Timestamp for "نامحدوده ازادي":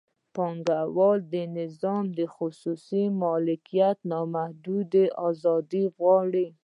4.11-5.83